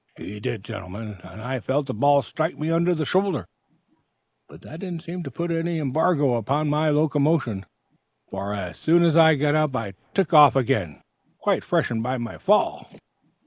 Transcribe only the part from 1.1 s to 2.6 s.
and I felt the ball strike